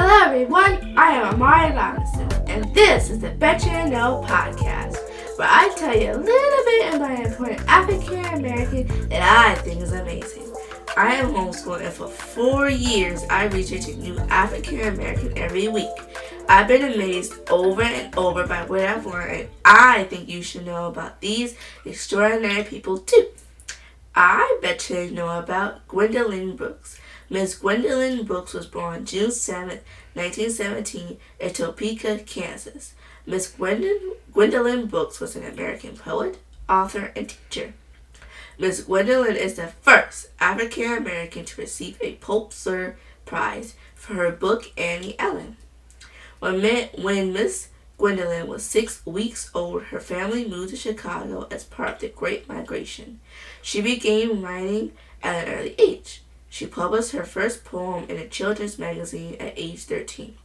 Hello, 0.00 0.26
everyone. 0.26 0.96
I 0.96 1.10
am 1.10 1.34
Amari 1.34 1.74
Robinson, 1.74 2.30
and 2.46 2.72
this 2.72 3.10
is 3.10 3.18
the 3.18 3.30
Bet 3.30 3.64
You 3.64 3.90
Know 3.90 4.24
podcast, 4.24 4.96
where 5.36 5.48
I 5.50 5.74
tell 5.76 5.92
you 5.92 6.12
a 6.12 6.14
little 6.14 6.64
bit 6.64 6.94
about 6.94 7.18
an 7.18 7.26
important 7.26 7.60
African 7.66 8.24
American 8.26 9.08
that 9.08 9.22
I 9.22 9.56
think 9.56 9.82
is 9.82 9.92
amazing. 9.92 10.54
I 10.96 11.14
am 11.14 11.32
homeschooling, 11.32 11.84
and 11.84 11.92
for 11.92 12.06
four 12.06 12.68
years, 12.68 13.24
I 13.28 13.46
research 13.46 13.88
a 13.88 13.96
new 13.96 14.16
African 14.30 14.82
American 14.82 15.36
every 15.36 15.66
week. 15.66 15.90
I've 16.48 16.68
been 16.68 16.92
amazed 16.92 17.50
over 17.50 17.82
and 17.82 18.16
over 18.16 18.46
by 18.46 18.64
what 18.66 18.82
I've 18.82 19.04
learned, 19.04 19.32
and 19.32 19.48
I 19.64 20.04
think 20.04 20.28
you 20.28 20.42
should 20.42 20.64
know 20.64 20.86
about 20.86 21.20
these 21.20 21.56
extraordinary 21.84 22.62
people 22.62 22.98
too. 22.98 23.30
I 24.14 24.58
bet 24.62 24.88
you 24.90 25.10
know 25.10 25.40
about 25.40 25.88
Gwendolyn 25.88 26.54
Brooks. 26.54 27.00
Miss 27.30 27.56
Gwendolyn 27.56 28.24
Brooks 28.24 28.54
was 28.54 28.66
born 28.66 29.04
June 29.04 29.30
7, 29.30 29.80
1917, 30.14 31.18
in 31.38 31.52
Topeka, 31.52 32.20
Kansas. 32.20 32.94
Miss 33.26 33.50
Gwendolyn 33.50 34.86
Brooks 34.86 35.20
was 35.20 35.36
an 35.36 35.44
American 35.44 35.94
poet, 35.96 36.38
author, 36.70 37.12
and 37.14 37.28
teacher. 37.28 37.74
Miss 38.58 38.82
Gwendolyn 38.82 39.36
is 39.36 39.56
the 39.56 39.68
first 39.82 40.30
African 40.40 40.96
American 40.96 41.44
to 41.44 41.60
receive 41.60 41.98
a 42.00 42.14
Pulitzer 42.14 42.96
Prize 43.26 43.74
for 43.94 44.14
her 44.14 44.32
book 44.32 44.72
Annie 44.78 45.18
Allen. 45.18 45.58
When, 46.38 46.62
when 46.96 47.32
Miss 47.34 47.68
Gwendolyn 47.98 48.46
was 48.46 48.64
six 48.64 49.04
weeks 49.04 49.50
old, 49.54 49.82
her 49.84 50.00
family 50.00 50.48
moved 50.48 50.70
to 50.70 50.76
Chicago 50.76 51.46
as 51.50 51.64
part 51.64 51.96
of 51.96 51.98
the 52.00 52.08
Great 52.08 52.48
Migration. 52.48 53.20
She 53.60 53.82
began 53.82 54.40
writing 54.40 54.92
at 55.22 55.46
an 55.46 55.54
early 55.54 55.74
age. 55.78 56.22
She 56.48 56.66
published 56.66 57.12
her 57.12 57.24
first 57.24 57.64
poem 57.64 58.04
in 58.08 58.16
a 58.16 58.26
children's 58.28 58.78
magazine 58.78 59.36
at 59.38 59.54
age 59.56 59.84
13. 59.84 60.36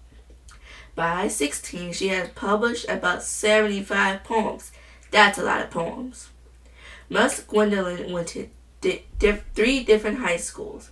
By 0.95 1.27
16, 1.27 1.93
she 1.93 2.09
had 2.09 2.35
published 2.35 2.87
about 2.87 3.23
75 3.23 4.23
poems. 4.23 4.71
That's 5.11 5.37
a 5.37 5.43
lot 5.43 5.61
of 5.61 5.71
poems. 5.71 6.29
Miss 7.09 7.41
Gwendolyn 7.41 8.11
went 8.11 8.27
to 8.29 8.49
di- 8.81 9.05
three 9.55 9.83
different 9.83 10.19
high 10.19 10.37
schools 10.37 10.91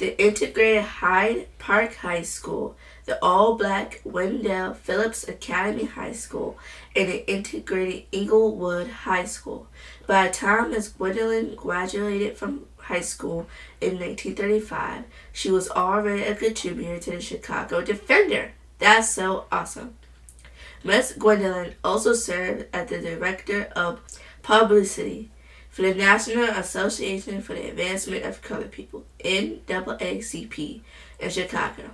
the 0.00 0.18
Integrated 0.20 0.82
Hyde 0.82 1.46
Park 1.58 1.96
High 1.96 2.22
School, 2.22 2.74
the 3.04 3.22
all 3.22 3.56
black 3.56 4.00
Wendell 4.02 4.72
Phillips 4.72 5.28
Academy 5.28 5.84
High 5.84 6.12
School, 6.12 6.58
and 6.96 7.08
the 7.08 7.30
Integrated 7.30 8.04
Englewood 8.10 8.88
High 8.88 9.26
School. 9.26 9.68
By 10.06 10.26
the 10.26 10.32
time 10.32 10.70
Miss 10.70 10.88
Gwendolyn 10.88 11.54
graduated 11.54 12.38
from 12.38 12.64
high 12.78 13.02
school 13.02 13.46
in 13.80 13.98
1935, 14.00 15.04
she 15.34 15.50
was 15.50 15.70
already 15.70 16.22
a 16.22 16.34
contributor 16.34 16.98
to 16.98 17.10
the 17.10 17.20
Chicago 17.20 17.82
Defender. 17.82 18.52
That's 18.78 19.10
so 19.10 19.44
awesome. 19.52 19.96
Miss 20.82 21.12
Gwendolyn 21.12 21.74
also 21.84 22.14
served 22.14 22.66
as 22.72 22.88
the 22.88 23.00
director 23.00 23.64
of 23.76 24.00
publicity 24.42 25.30
for 25.70 25.82
the 25.82 25.94
National 25.94 26.44
Association 26.44 27.40
for 27.40 27.54
the 27.54 27.68
Advancement 27.68 28.24
of 28.24 28.42
Colored 28.42 28.72
People, 28.72 29.04
NAACP, 29.24 30.80
in 31.20 31.30
Chicago. 31.30 31.90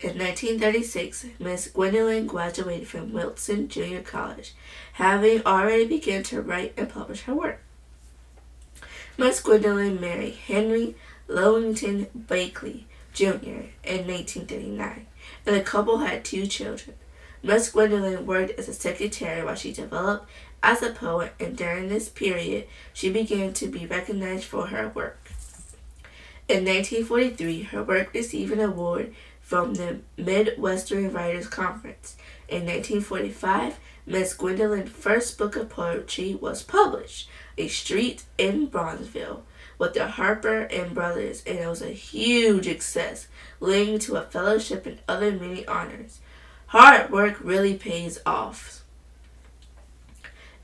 In 0.00 0.16
1936, 0.18 1.26
Miss 1.38 1.68
Gwendolyn 1.68 2.26
graduated 2.26 2.88
from 2.88 3.12
Wilson 3.12 3.68
Junior 3.68 4.00
College, 4.00 4.54
having 4.94 5.44
already 5.44 5.86
begun 5.86 6.22
to 6.24 6.40
write 6.40 6.72
and 6.78 6.88
publish 6.88 7.22
her 7.22 7.34
work. 7.34 7.60
Miss 9.18 9.40
Gwendolyn 9.40 10.00
married 10.00 10.36
Henry 10.46 10.94
Lowington 11.28 12.06
Blakely 12.14 12.86
Jr. 13.12 13.68
in 13.84 14.06
1939, 14.06 15.06
and 15.44 15.56
the 15.56 15.60
couple 15.60 15.98
had 15.98 16.24
two 16.24 16.46
children. 16.46 16.96
Miss 17.42 17.70
Gwendolyn 17.70 18.26
worked 18.26 18.58
as 18.58 18.68
a 18.68 18.74
secretary 18.74 19.42
while 19.42 19.54
she 19.54 19.72
developed 19.72 20.28
as 20.62 20.82
a 20.82 20.90
poet, 20.90 21.32
and 21.40 21.56
during 21.56 21.88
this 21.88 22.08
period, 22.08 22.66
she 22.92 23.10
began 23.10 23.52
to 23.54 23.66
be 23.66 23.86
recognized 23.86 24.44
for 24.44 24.66
her 24.66 24.88
work. 24.88 25.30
In 26.48 26.64
1943, 26.64 27.62
her 27.62 27.82
work 27.82 28.12
received 28.12 28.52
an 28.52 28.60
award 28.60 29.14
from 29.40 29.74
the 29.74 30.00
Midwestern 30.16 31.12
Writers 31.12 31.46
Conference. 31.46 32.16
In 32.48 32.66
1945, 32.66 33.78
Miss 34.04 34.34
Gwendolyn's 34.34 34.90
first 34.90 35.38
book 35.38 35.56
of 35.56 35.70
poetry 35.70 36.34
was 36.34 36.62
published, 36.62 37.28
A 37.56 37.68
Street 37.68 38.24
in 38.36 38.68
Bronzeville, 38.68 39.42
with 39.78 39.94
the 39.94 40.08
Harper 40.08 40.62
and 40.62 40.94
Brothers, 40.94 41.42
and 41.46 41.58
it 41.58 41.66
was 41.66 41.82
a 41.82 41.90
huge 41.90 42.66
success, 42.66 43.28
leading 43.60 43.98
to 44.00 44.16
a 44.16 44.22
fellowship 44.22 44.84
and 44.84 44.98
other 45.08 45.32
many 45.32 45.66
honors. 45.66 46.20
Hard 46.70 47.10
work 47.10 47.40
really 47.40 47.74
pays 47.74 48.20
off. 48.24 48.84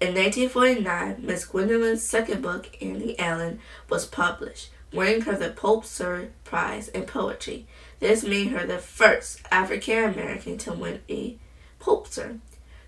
In 0.00 0.14
1949, 0.14 1.16
Miss 1.18 1.44
Gwendolyn's 1.44 2.04
second 2.04 2.42
book, 2.42 2.68
Annie 2.80 3.18
Allen, 3.18 3.58
was 3.88 4.06
published, 4.06 4.70
winning 4.92 5.22
her 5.22 5.36
the 5.36 5.48
Pulitzer 5.48 6.30
Prize 6.44 6.86
in 6.86 7.06
Poetry. 7.06 7.66
This 7.98 8.22
made 8.22 8.50
her 8.50 8.64
the 8.64 8.78
first 8.78 9.40
African 9.50 10.04
American 10.04 10.58
to 10.58 10.72
win 10.74 11.00
a 11.10 11.38
Pulitzer. 11.80 12.38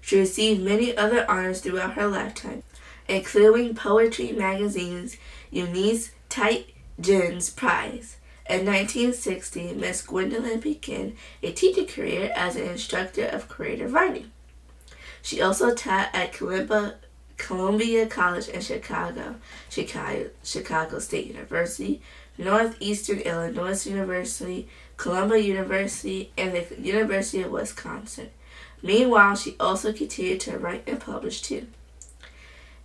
She 0.01 0.21
received 0.21 0.62
many 0.62 0.97
other 0.97 1.28
honors 1.28 1.61
throughout 1.61 1.95
her 1.95 2.07
lifetime, 2.07 2.62
including 3.09 3.75
Poetry 3.75 4.31
Magazine's 4.31 5.17
Eunice 5.51 6.12
Tietjens 6.31 7.57
Prize. 7.57 8.18
In 8.48 8.64
1960, 8.64 9.75
Miss 9.75 10.00
Gwendolyn 10.00 10.60
began 10.60 11.16
a 11.42 11.53
teaching 11.53 11.86
career 11.86 12.32
as 12.34 12.56
an 12.56 12.62
instructor 12.62 13.26
of 13.26 13.47
creative 13.47 13.92
writing. 13.92 14.31
She 15.20 15.42
also 15.42 15.75
taught 15.75 16.09
at 16.14 16.32
Columbia, 16.32 16.94
Columbia 17.36 18.06
College 18.06 18.48
in 18.48 18.62
Chicago, 18.62 19.34
Chicago, 19.69 20.31
Chicago 20.42 20.98
State 20.98 21.26
University, 21.26 22.00
Northeastern 22.38 23.19
Illinois 23.19 23.86
University, 23.86 24.66
Columbia 24.97 25.38
University, 25.38 26.32
and 26.38 26.54
the 26.54 26.80
University 26.80 27.42
of 27.42 27.50
Wisconsin. 27.50 28.30
Meanwhile, 28.82 29.36
she 29.36 29.56
also 29.60 29.92
continued 29.92 30.41
to 30.41 30.56
write 30.56 30.84
and 30.86 30.98
publish 30.98 31.42
too. 31.42 31.66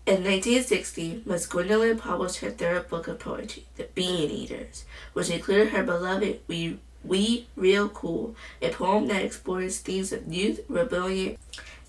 In 0.05 0.15
1960, 0.15 1.23
Miss 1.25 1.45
Gwendolyn 1.45 1.97
published 1.97 2.39
her 2.39 2.49
third 2.49 2.89
book 2.89 3.07
of 3.07 3.19
poetry, 3.19 3.63
The 3.77 3.87
Bean 3.95 4.29
Eaters, 4.29 4.83
which 5.13 5.29
included 5.29 5.69
her 5.69 5.81
beloved 5.81 6.41
We, 6.45 6.79
we 7.05 7.47
Real 7.55 7.87
Cool, 7.87 8.35
a 8.61 8.69
poem 8.69 9.07
that 9.07 9.23
explores 9.23 9.79
themes 9.79 10.11
of 10.11 10.27
youth, 10.27 10.59
rebellion, 10.67 11.37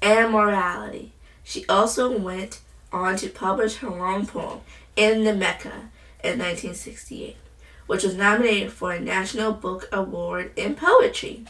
and 0.00 0.30
morality. 0.30 1.10
She 1.42 1.66
also 1.66 2.16
went 2.16 2.60
on 2.92 3.16
to 3.16 3.28
publish 3.28 3.78
her 3.78 3.90
long 3.90 4.26
poem, 4.28 4.60
In 4.94 5.24
the 5.24 5.34
Mecca, 5.34 5.90
in 6.22 6.38
1968, 6.38 7.36
which 7.88 8.04
was 8.04 8.14
nominated 8.14 8.72
for 8.72 8.92
a 8.92 9.00
National 9.00 9.52
Book 9.52 9.88
Award 9.90 10.52
in 10.54 10.76
Poetry. 10.76 11.46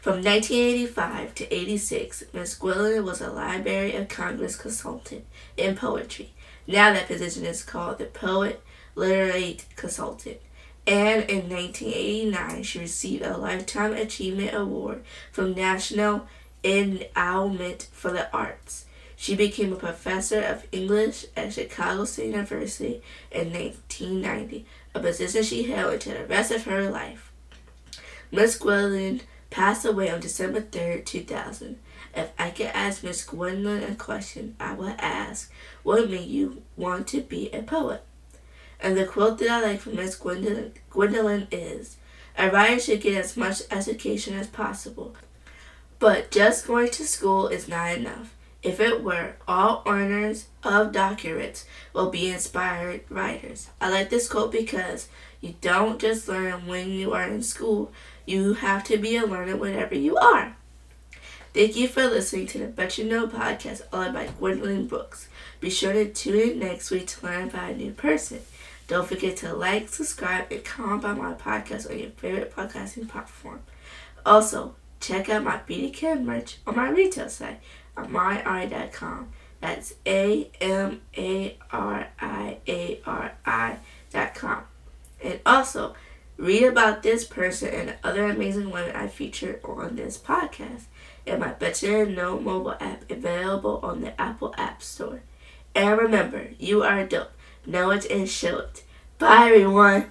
From 0.00 0.22
1985 0.22 1.34
to 1.34 1.54
86, 1.54 2.24
Miss 2.32 2.54
Gwendolyn 2.54 3.04
was 3.04 3.20
a 3.20 3.32
Library 3.32 3.96
of 3.96 4.08
Congress 4.08 4.54
consultant 4.54 5.26
in 5.56 5.74
poetry. 5.74 6.32
Now 6.68 6.92
that 6.92 7.08
position 7.08 7.44
is 7.44 7.64
called 7.64 7.98
the 7.98 8.04
Poet 8.04 8.62
Laureate 8.94 9.64
Consultant. 9.74 10.38
And 10.86 11.28
in 11.28 11.48
1989, 11.50 12.62
she 12.62 12.78
received 12.78 13.24
a 13.24 13.36
Lifetime 13.36 13.92
Achievement 13.92 14.54
Award 14.54 15.02
from 15.32 15.54
National 15.54 16.28
Endowment 16.62 17.88
for 17.92 18.12
the 18.12 18.32
Arts. 18.32 18.86
She 19.16 19.34
became 19.34 19.72
a 19.72 19.76
professor 19.76 20.40
of 20.40 20.66
English 20.70 21.26
at 21.36 21.52
Chicago 21.52 22.04
State 22.04 22.30
University 22.30 23.02
in 23.32 23.52
1990, 23.52 24.64
a 24.94 25.00
position 25.00 25.42
she 25.42 25.64
held 25.64 25.94
until 25.94 26.14
the 26.14 26.26
rest 26.26 26.52
of 26.52 26.64
her 26.64 26.88
life. 26.88 27.32
Miss 28.30 28.56
Gwendolyn 28.56 29.22
passed 29.50 29.84
away 29.84 30.10
on 30.10 30.20
December 30.20 30.60
3rd, 30.60 31.04
2000. 31.04 31.78
If 32.14 32.30
I 32.38 32.50
could 32.50 32.66
ask 32.66 33.02
Miss 33.02 33.24
Gwendolyn 33.24 33.82
a 33.82 33.94
question, 33.94 34.56
I 34.58 34.74
would 34.74 34.96
ask, 34.98 35.50
what 35.82 36.10
made 36.10 36.28
you 36.28 36.62
want 36.76 37.06
to 37.08 37.20
be 37.20 37.50
a 37.50 37.62
poet? 37.62 38.02
And 38.80 38.96
the 38.96 39.04
quote 39.04 39.38
that 39.38 39.50
I 39.50 39.60
like 39.60 39.80
from 39.80 39.96
Miss 39.96 40.16
Gwendolyn, 40.16 40.72
Gwendolyn 40.90 41.48
is, 41.50 41.96
a 42.36 42.50
writer 42.50 42.80
should 42.80 43.00
get 43.00 43.16
as 43.16 43.36
much 43.36 43.62
education 43.70 44.34
as 44.34 44.46
possible, 44.46 45.16
but 45.98 46.30
just 46.30 46.66
going 46.66 46.90
to 46.90 47.04
school 47.04 47.48
is 47.48 47.68
not 47.68 47.96
enough. 47.96 48.34
If 48.68 48.80
it 48.80 49.02
were, 49.02 49.36
all 49.48 49.82
earners 49.86 50.48
of 50.62 50.92
doctorates 50.92 51.64
will 51.94 52.10
be 52.10 52.28
inspired 52.28 53.00
writers. 53.08 53.70
I 53.80 53.88
like 53.88 54.10
this 54.10 54.28
quote 54.28 54.52
because 54.52 55.08
you 55.40 55.54
don't 55.62 55.98
just 55.98 56.28
learn 56.28 56.66
when 56.66 56.90
you 56.90 57.14
are 57.14 57.26
in 57.26 57.42
school, 57.42 57.90
you 58.26 58.52
have 58.52 58.84
to 58.84 58.98
be 58.98 59.16
a 59.16 59.24
learner 59.24 59.56
whenever 59.56 59.94
you 59.94 60.18
are. 60.18 60.54
Thank 61.54 61.76
you 61.76 61.88
for 61.88 62.02
listening 62.02 62.46
to 62.48 62.58
the 62.58 62.66
Bet 62.66 62.98
You 62.98 63.06
Know 63.06 63.26
podcast 63.26 63.80
all 63.90 64.02
about 64.02 64.38
Gwendolyn 64.38 64.86
Brooks. 64.86 65.28
Be 65.60 65.70
sure 65.70 65.94
to 65.94 66.12
tune 66.12 66.38
in 66.38 66.58
next 66.58 66.90
week 66.90 67.06
to 67.06 67.24
learn 67.24 67.48
about 67.48 67.70
a 67.70 67.74
new 67.74 67.92
person. 67.92 68.40
Don't 68.86 69.08
forget 69.08 69.38
to 69.38 69.54
like, 69.54 69.88
subscribe, 69.88 70.52
and 70.52 70.62
comment 70.62 71.06
on 71.06 71.16
my 71.16 71.32
podcast 71.32 71.90
on 71.90 71.98
your 71.98 72.10
favorite 72.10 72.54
podcasting 72.54 73.08
platform. 73.08 73.60
Also, 74.26 74.74
check 75.00 75.30
out 75.30 75.44
my 75.44 75.56
Beauty 75.56 75.88
Care 75.88 76.16
merch 76.16 76.58
on 76.66 76.76
my 76.76 76.90
retail 76.90 77.30
site 77.30 77.60
amariari.com. 78.04 79.28
That's 79.60 79.94
A 80.06 80.50
M 80.60 81.00
A 81.16 81.56
R 81.72 82.08
I 82.20 82.58
A 82.66 83.00
R 83.04 83.32
I.com. 83.44 84.62
And 85.22 85.40
also, 85.44 85.94
read 86.36 86.64
about 86.64 87.02
this 87.02 87.24
person 87.24 87.68
and 87.68 87.96
other 88.04 88.24
amazing 88.26 88.70
women 88.70 88.94
I 88.94 89.08
feature 89.08 89.60
on 89.64 89.96
this 89.96 90.16
podcast 90.16 90.84
and 91.26 91.40
my 91.40 91.52
Betcha 91.52 92.06
No 92.06 92.38
mobile 92.38 92.76
app 92.80 93.10
available 93.10 93.80
on 93.82 94.00
the 94.00 94.18
Apple 94.20 94.54
App 94.56 94.82
Store. 94.82 95.22
And 95.74 95.98
remember, 95.98 96.48
you 96.58 96.82
are 96.82 97.00
a 97.00 97.08
dope. 97.08 97.32
Know 97.66 97.90
it 97.90 98.06
and 98.10 98.28
show 98.28 98.58
it. 98.58 98.84
Bye, 99.18 99.48
everyone. 99.48 100.10